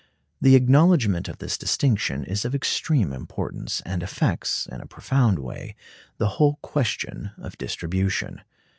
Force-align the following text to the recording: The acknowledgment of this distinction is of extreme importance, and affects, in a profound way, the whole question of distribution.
The 0.41 0.55
acknowledgment 0.55 1.27
of 1.29 1.37
this 1.37 1.59
distinction 1.59 2.23
is 2.23 2.43
of 2.43 2.55
extreme 2.55 3.13
importance, 3.13 3.83
and 3.85 4.01
affects, 4.01 4.65
in 4.65 4.81
a 4.81 4.87
profound 4.87 5.37
way, 5.37 5.75
the 6.17 6.27
whole 6.41 6.57
question 6.63 7.29
of 7.37 7.55
distribution. 7.59 8.41